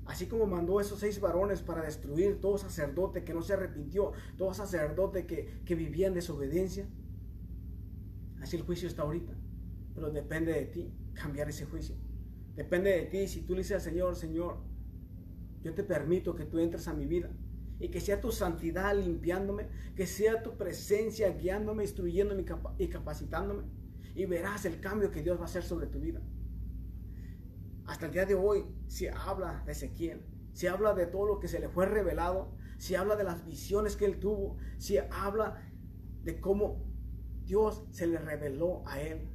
[0.06, 4.54] Así como mandó esos seis varones para destruir todo sacerdote que no se arrepintió, todo
[4.54, 6.88] sacerdote que, que vivía en desobediencia,
[8.42, 9.34] así el juicio está ahorita.
[9.94, 11.96] Pero depende de ti cambiar ese juicio.
[12.56, 14.58] Depende de ti si tú le dices al Señor, Señor,
[15.64, 17.32] yo te permito que tú entres a mi vida
[17.80, 22.46] y que sea tu santidad limpiándome, que sea tu presencia guiándome, instruyéndome
[22.78, 23.64] y capacitándome.
[24.16, 26.22] Y verás el cambio que Dios va a hacer sobre tu vida.
[27.86, 31.48] Hasta el día de hoy se habla de Ezequiel, se habla de todo lo que
[31.48, 35.62] se le fue revelado, se habla de las visiones que él tuvo, se habla
[36.24, 36.86] de cómo
[37.44, 39.30] Dios se le reveló a él.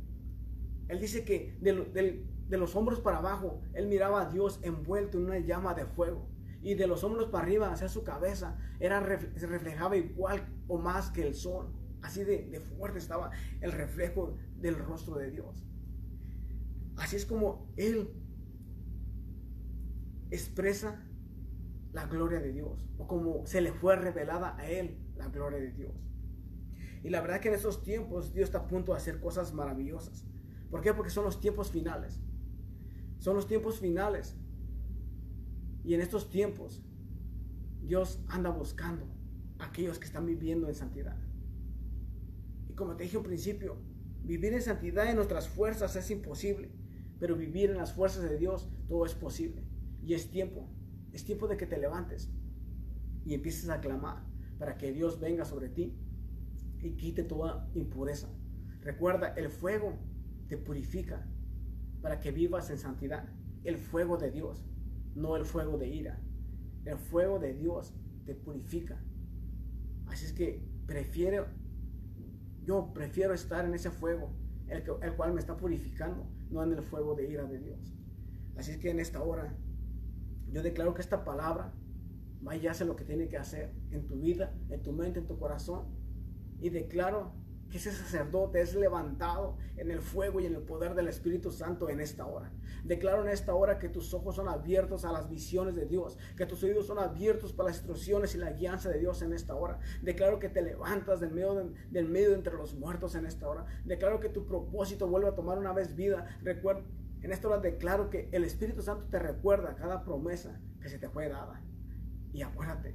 [0.88, 5.38] Él dice que de, los hombros para abajo, él miraba a Dios envuelto en una
[5.38, 6.28] llama de fuego
[6.62, 9.04] y de los hombros para arriba hacia su cabeza era,
[9.36, 11.72] se reflejaba igual o más que el sol.
[12.06, 15.66] Así de, fuerte estaba el reflejo del rostro de Dios.
[16.96, 18.10] Así es como Él
[20.30, 21.04] expresa
[21.92, 25.72] la gloria de Dios, o como se le fue revelada a Él la gloria de
[25.72, 26.08] Dios.
[27.02, 30.24] Y la verdad que en estos tiempos Dios está a punto de hacer cosas maravillosas.
[30.70, 30.94] ¿Por qué?
[30.94, 32.20] Porque son los tiempos finales.
[33.18, 34.36] Son los tiempos finales
[35.82, 36.84] y en estos tiempos,
[37.82, 39.08] Dios anda buscando
[39.58, 41.16] a aquellos que están viviendo en santidad.
[42.76, 43.76] Como te dije al principio,
[44.22, 46.70] vivir en santidad en nuestras fuerzas es imposible,
[47.18, 49.64] pero vivir en las fuerzas de Dios todo es posible.
[50.02, 50.68] Y es tiempo,
[51.12, 52.30] es tiempo de que te levantes
[53.24, 54.22] y empieces a clamar
[54.58, 55.96] para que Dios venga sobre ti
[56.80, 58.28] y quite toda impureza.
[58.82, 59.98] Recuerda, el fuego
[60.48, 61.26] te purifica
[62.02, 63.28] para que vivas en santidad.
[63.64, 64.64] El fuego de Dios
[65.14, 66.20] no el fuego de ira.
[66.84, 67.94] El fuego de Dios
[68.26, 69.02] te purifica.
[70.06, 71.46] Así es que prefiero,
[72.66, 74.30] yo prefiero estar en ese fuego,
[74.68, 77.96] el, cual me está purificando, no en el fuego de ira de Dios.
[78.56, 79.56] Así que en esta hora,
[80.50, 81.72] yo declaro que esta palabra
[82.40, 85.26] vaya y hace lo que tiene que hacer en tu vida, en tu mente, en
[85.26, 85.86] tu corazón.
[86.60, 87.34] Y declaro
[87.70, 91.88] que ese sacerdote es levantado en el fuego y en el poder del Espíritu Santo
[91.88, 92.52] en esta hora.
[92.84, 96.46] Declaro en esta hora que tus ojos son abiertos a las visiones de Dios, que
[96.46, 99.80] tus oídos son abiertos para las instrucciones y la guianza de Dios en esta hora.
[100.02, 103.66] Declaro que te levantas del medio, del medio entre los muertos en esta hora.
[103.84, 106.38] Declaro que tu propósito vuelve a tomar una vez vida.
[106.42, 106.84] Recuerda,
[107.22, 111.08] en esta hora declaro que el Espíritu Santo te recuerda cada promesa que se te
[111.08, 111.60] fue dada.
[112.32, 112.94] Y acuérdate,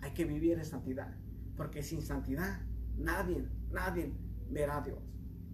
[0.00, 1.14] hay que vivir en santidad,
[1.56, 2.60] porque sin santidad
[2.96, 4.12] Nadie, nadie
[4.50, 4.98] verá a Dios.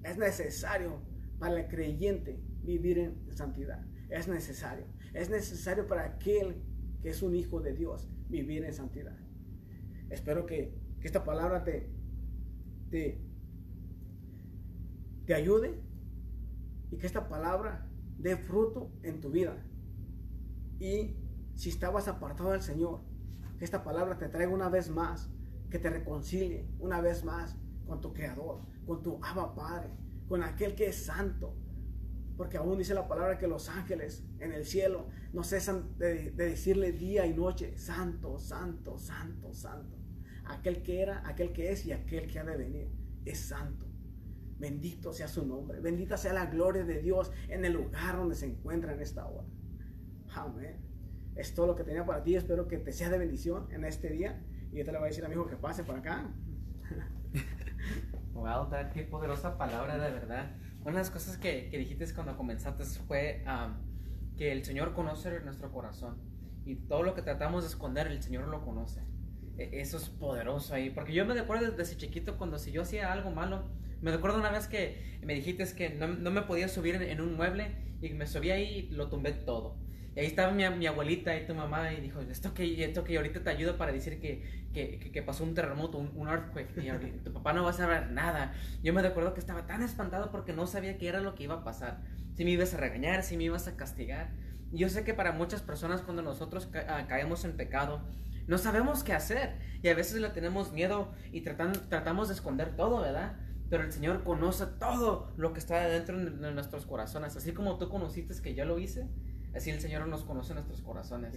[0.03, 1.03] Es necesario
[1.39, 3.85] para el creyente vivir en santidad.
[4.09, 4.87] Es necesario.
[5.15, 6.63] Es necesario para aquel
[7.03, 9.17] que es un hijo de Dios vivir en santidad.
[10.11, 11.91] Espero que, esta palabra te,
[12.91, 13.23] te,
[15.25, 15.81] te ayude
[16.91, 19.65] y que esta palabra dé fruto en tu vida.
[20.79, 21.17] Y
[21.55, 23.01] si estabas apartado del Señor,
[23.59, 25.31] que esta palabra te traiga una vez más,
[25.71, 27.57] que te reconcilie una vez más
[27.87, 29.91] con tu Creador, con tu Abba Padre,
[30.29, 31.57] con aquel que es santo.
[32.37, 36.51] Porque aún dice la palabra que los ángeles en el cielo no cesan de, de
[36.51, 39.97] decirle día y noche, santo, santo, santo, santo.
[40.47, 42.91] Aquel que era, aquel que es y aquel que ha de venir
[43.25, 43.87] es santo.
[44.59, 45.81] Bendito sea su nombre.
[45.81, 49.47] Bendita sea la gloria de Dios en el lugar donde se encuentra en esta hora.
[50.35, 50.77] Amén.
[51.35, 52.37] Es todo lo que tenía para ti.
[52.37, 54.43] Espero que te sea de bendición en este día.
[54.73, 56.29] Y te le voy a decir a mi hijo que pase por acá.
[58.33, 60.57] Wow, qué poderosa palabra, de verdad.
[60.81, 63.75] Una de las cosas que, que dijiste cuando comenzaste fue um,
[64.39, 66.17] que el Señor conoce nuestro corazón.
[66.65, 69.03] Y todo lo que tratamos de esconder, el Señor lo conoce.
[69.59, 70.89] E, eso es poderoso ahí.
[70.89, 73.69] Porque yo me acuerdo desde chiquito cuando si yo hacía algo malo,
[74.01, 77.37] me recuerdo una vez que me dijiste que no, no me podía subir en, un
[77.37, 79.77] mueble y me subí ahí y lo tumbé todo.
[80.21, 83.43] Ahí estaba mi, mi, abuelita y tu mamá y dijo, esto que, esto que ahorita
[83.43, 87.33] te ayuda para decir que, que, que pasó un terremoto, un, un, earthquake, y tu
[87.33, 88.53] papá no va a saber nada.
[88.83, 91.55] Yo me recuerdo que estaba tan espantado porque no sabía qué era lo que iba
[91.55, 92.03] a pasar.
[92.35, 94.29] Si me ibas a regañar, si me ibas a castigar.
[94.73, 98.03] Yo sé que para muchas personas cuando nosotros ah, caemos en pecado,
[98.47, 99.57] no sabemos qué hacer.
[99.83, 103.39] Y a veces le tenemos miedo y tratamos de esconder todo, ¿verdad?
[103.71, 107.37] pero el Señor conoce todo lo que está dentro de nuestros corazones.
[107.37, 109.07] Así como tú conociste que yo lo hice,
[109.55, 111.35] así el Señor nos conoce nuestros corazones.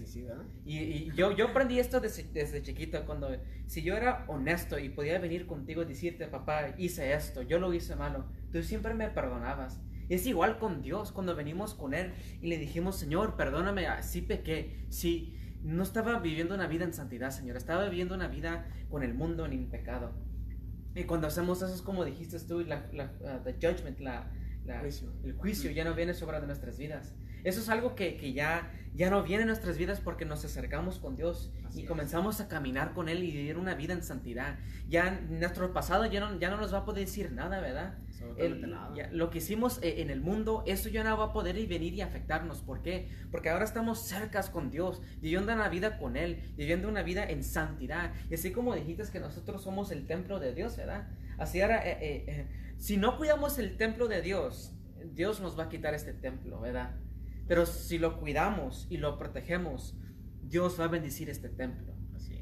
[0.65, 3.29] y, yo, yo aprendí esto desde, desde, chiquito, cuando
[3.65, 7.73] si yo era honesto y podía venir contigo y decirte, papá, hice esto, yo lo
[7.73, 9.79] hice malo, tú siempre me perdonabas.
[10.09, 14.21] Y es igual con Dios, cuando venimos con Él y le dijimos, Señor, perdóname, así
[14.21, 19.01] pequé, sí, no estaba viviendo una vida en santidad, Señor, estaba viviendo una vida con
[19.03, 20.11] el mundo en pecado.
[20.93, 24.29] Y cuando hacemos eso es como dijiste tú, la, la uh, the judgment, la,
[25.23, 27.13] el juicio ya no viene sobre nuestras vidas.
[27.43, 30.99] Eso es algo que, que, ya, ya no viene en nuestras vidas porque nos acercamos
[30.99, 34.57] con Dios y comenzamos a caminar con Él y vivir una vida en santidad.
[34.87, 37.97] Ya nuestro pasado ya no, ya no nos va a poder decir nada, ¿verdad?
[39.11, 42.01] lo que hicimos eh, en el mundo, eso ya no va a poder venir y
[42.01, 42.61] afectarnos.
[42.61, 43.09] ¿Por qué?
[43.31, 47.43] Porque ahora estamos cercas con Dios, viviendo una vida con Él, viviendo una vida en
[47.43, 48.13] santidad.
[48.29, 51.07] Y así como dijiste que nosotros somos el templo de Dios, ¿verdad?
[51.37, 54.73] Así ahora, eh, eh, si no cuidamos el templo de Dios,
[55.13, 56.95] Dios nos va a quitar este templo, ¿verdad?
[57.47, 59.95] Pero si lo cuidamos y lo protegemos,
[60.41, 61.93] Dios va a bendecir este templo.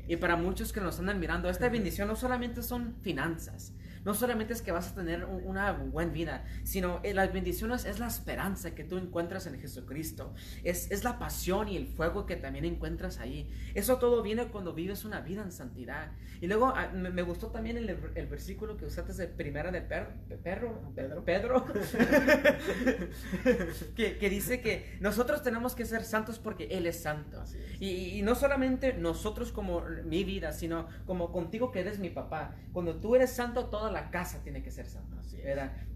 [0.07, 4.53] Y para muchos que nos andan mirando, esta bendición no solamente son finanzas, no solamente
[4.53, 8.73] es que vas a tener una buena vida, sino eh, las bendiciones es la esperanza
[8.73, 10.33] que tú encuentras en Jesucristo.
[10.63, 13.49] Es, es la pasión y el fuego que también encuentras ahí.
[13.75, 16.11] Eso todo viene cuando vives una vida en santidad.
[16.39, 20.07] Y luego ah, me, gustó también el, el, versículo que usaste de primera de, per,
[20.43, 21.65] perro, Pedro, Pedro
[23.95, 27.43] que, que, dice que nosotros tenemos que ser santos porque Él es santo.
[27.79, 32.55] Y, y no solamente nosotros como mi vida, sino como contigo que eres mi papá.
[32.73, 35.17] Cuando tú eres santo, toda la casa tiene que ser santa.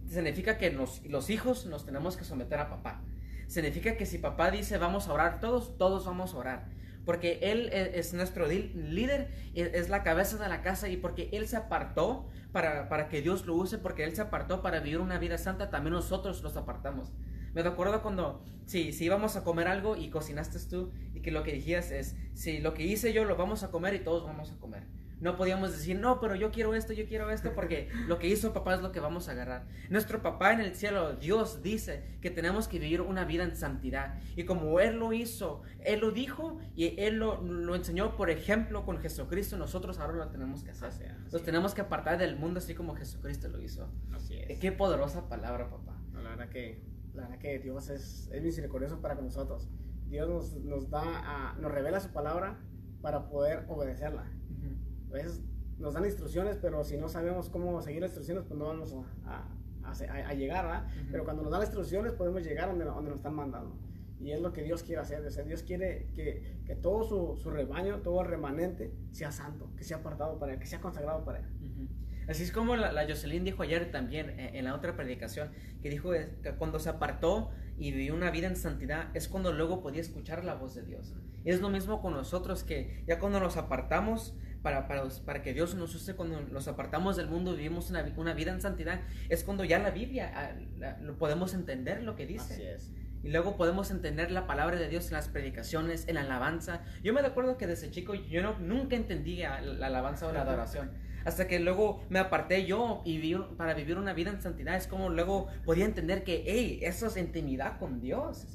[0.08, 3.02] Significa que los hijos nos tenemos que someter a papá.
[3.48, 6.66] Significa que si papá dice vamos a orar todos, todos vamos a orar.
[7.06, 11.30] Porque Él e, es nuestro líder, e, es la cabeza de la casa y porque
[11.32, 15.00] Él se apartó para, para que Dios lo use, porque Él se apartó para vivir
[15.00, 17.14] una vida santa, también nosotros los apartamos.
[17.54, 21.44] Me acuerdo cuando, si, si íbamos a comer algo y cocinaste tú y que lo
[21.44, 24.52] que dijías es, si lo que hice yo lo vamos a comer y todos vamos
[24.52, 24.84] a comer.
[25.22, 28.54] No podíamos decir, no, pero yo quiero esto, yo quiero esto, porque lo que hizo
[28.54, 29.66] papá es lo que vamos a agarrar.
[29.90, 34.20] Nuestro papá en el cielo, Dios dice que tenemos que vivir una vida en santidad.
[34.36, 38.86] Y como Él lo hizo, Él lo dijo y Él lo, lo enseñó, por ejemplo,
[38.86, 41.16] con Jesucristo, nosotros ahora lo tenemos que hacer.
[41.32, 43.90] Nos tenemos que apartar del mundo así como Jesucristo lo hizo.
[44.14, 44.60] Así es.
[44.60, 45.98] Qué poderosa palabra, papá.
[46.14, 49.70] la verdad que, la verdad que Dios es, es misericordioso para con nosotros.
[50.08, 52.60] Dios nos, nos da, nos revela su palabra
[53.02, 54.26] para poder obedecerla
[55.16, 55.42] veces
[55.78, 58.96] nos dan instrucciones, pero si no sabemos cómo seguir las instrucciones, pues no vamos
[59.26, 59.48] a,
[59.84, 60.88] a, llegar, ¿verdad?
[61.12, 63.78] Pero cuando nos dan las instrucciones, podemos llegar donde, donde nos están mandando.
[64.20, 65.22] Y es lo que Dios quiere hacer.
[65.46, 69.98] Dios quiere que, que todo su, su, rebaño, todo el remanente, sea santo, que sea
[69.98, 71.46] apartado para Él, que sea consagrado para Él.
[72.28, 75.52] Así es como la, la, Jocelyn dijo ayer también eh, en la otra predicación,
[75.84, 79.82] que dijo que cuando se apartó y vivió una vida en santidad, es cuando luego
[79.82, 81.14] podía escuchar la voz de Dios.
[81.44, 84.36] Y es lo mismo con nosotros, que ya cuando nos apartamos,
[84.66, 88.04] para, para, para, que Dios nos use cuando nos apartamos del mundo y vivimos una,
[88.18, 89.00] una, vida en santidad,
[89.30, 92.54] es cuando ya la Biblia ah, lo podemos entender lo que dice.
[92.56, 92.92] Así es.
[93.22, 96.82] Y luego podemos entender la palabra de Dios en las predicaciones, en la alabanza.
[97.04, 100.90] Yo me acuerdo que desde chico yo no, nunca entendía la alabanza o la adoración.
[101.26, 104.76] hasta que luego me aparté yo y vi, para vivir una vida en santidad.
[104.76, 108.48] Es como luego podía entender que, hey, eso es intimidad con Dios.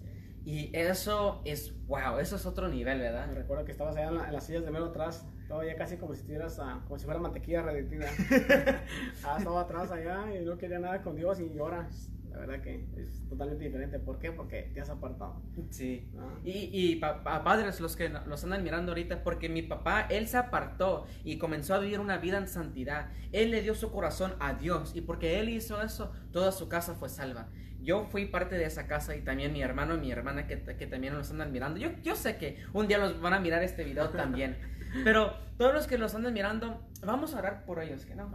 [0.44, 3.28] Y eso es, wow, eso es otro nivel, ¿verdad?
[3.28, 6.20] Me recuerdo que estabas allá en, las sillas de mero atrás, todavía casi como si
[6.20, 8.06] estuvieras, ah, como si fuera mantequilla reditida.
[9.24, 11.88] ah, estaba atrás allá y no quería nada con Dios y ahora
[12.30, 13.98] la verdad que es totalmente diferente.
[13.98, 14.30] ¿Por qué?
[14.30, 15.42] Porque te has apartado.
[15.70, 16.08] Sí.
[16.16, 16.38] Ah.
[16.44, 20.36] Y, y a padres, los que los andan mirando ahorita, porque mi papá, él se
[20.36, 23.10] apartó y comenzó a vivir una vida en santidad.
[23.32, 26.94] Él le dio su corazón a Dios y porque él hizo eso, toda su casa
[26.94, 27.48] fue salva.
[27.82, 30.86] Yo fui parte de esa casa y también mi hermano y mi hermana que, que
[30.86, 31.80] también los andan mirando.
[31.80, 34.56] Yo, yo sé que un día los van a mirar este video también.
[35.04, 38.30] Pero todos los que los andan mirando, vamos a orar por ellos, ¿que no?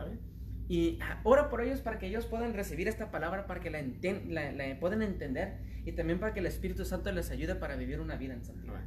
[0.67, 4.79] Y ora por ellos para que ellos puedan recibir esta palabra, para que la, la,
[4.79, 8.33] puedan entender y también para que el Espíritu Santo les ayude para vivir una vida
[8.33, 8.81] en santidad.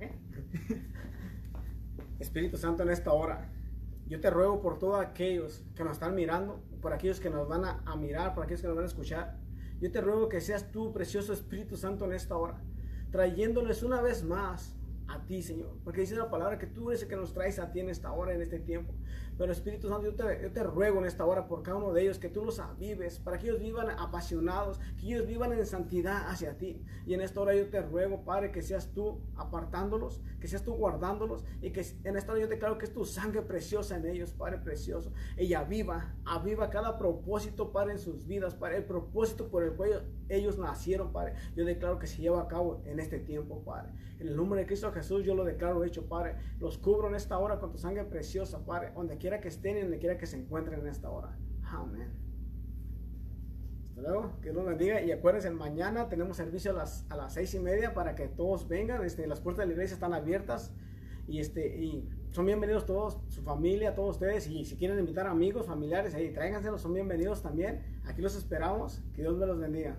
[2.18, 3.50] Espíritu Santo, en esta hora,
[4.08, 7.64] yo te ruego por todos aquellos que nos están mirando, por aquellos que nos van
[7.64, 9.36] a, a mirar, por aquellos que nos van a escuchar.
[9.80, 12.60] Yo te ruego que seas tú, precioso Espíritu Santo, en esta hora,
[13.10, 14.76] trayéndoles una vez más
[15.08, 15.76] a ti, Señor.
[15.84, 18.12] Porque dice la palabra que tú eres el que nos traes a ti en esta
[18.12, 18.94] hora, en este tiempo.
[19.38, 22.28] Pero Espíritu Santo, yo te, ruego en esta hora por cada uno de ellos que
[22.28, 26.84] tú los avives, para que ellos vivan apasionados, que ellos vivan en santidad hacia ti.
[27.06, 30.74] Y en esta hora yo te ruego, Padre, que seas tú apartándolos, que seas tú
[30.74, 34.32] guardándolos y que en esta hora yo declaro que es tu sangre preciosa en ellos,
[34.32, 35.12] Padre precioso.
[35.36, 40.08] Ella aviva, aviva cada propósito, Padre, en sus vidas, Padre, el propósito por el cual
[40.28, 41.34] ellos nacieron, Padre.
[41.56, 43.92] Yo declaro que se lleva a cabo en este tiempo, Padre.
[44.18, 46.36] En el nombre de Cristo Jesús yo lo declaro hecho, Padre.
[46.58, 49.82] Los cubro en esta hora con tu sangre preciosa, Padre, donde quiera que estén y
[49.82, 51.38] donde quiera que se encuentren en esta hora.
[51.62, 52.10] Amén.
[53.88, 55.00] Hasta luego, que Dios los bendiga.
[55.00, 58.66] Y acuérdense, mañana tenemos servicio a las, a las seis y media para que todos
[58.66, 59.04] vengan.
[59.04, 60.74] Este, las puertas de la iglesia están abiertas.
[61.28, 64.48] Y, este, y son bienvenidos todos, su familia, todos ustedes.
[64.48, 68.00] Y si quieren invitar amigos, familiares, ahí tráiganselos, son bienvenidos también.
[68.04, 69.04] Aquí los esperamos.
[69.14, 69.98] Que Dios me los bendiga.